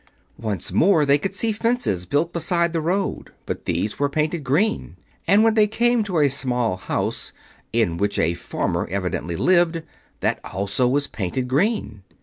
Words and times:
Once 0.39 0.71
more 0.71 1.05
they 1.05 1.19
could 1.19 1.35
see 1.35 1.51
fences 1.51 2.07
built 2.07 2.33
beside 2.33 2.73
the 2.73 2.81
road; 2.81 3.31
but 3.45 3.65
these 3.65 3.99
were 3.99 4.09
painted 4.09 4.43
green, 4.43 4.95
and 5.27 5.43
when 5.43 5.53
they 5.53 5.67
came 5.67 6.01
to 6.01 6.17
a 6.17 6.27
small 6.27 6.75
house, 6.75 7.31
in 7.71 7.97
which 7.97 8.17
a 8.17 8.33
farmer 8.33 8.87
evidently 8.87 9.35
lived, 9.35 9.83
that 10.21 10.39
also 10.43 10.87
was 10.87 11.05
painted 11.05 11.47
green. 11.47 12.01